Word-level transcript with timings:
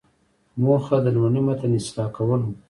موخه 0.63 0.97
د 1.03 1.07
لومړني 1.15 1.41
متن 1.47 1.71
اصلاح 1.81 2.09
کول 2.17 2.41
وو. 2.43 2.53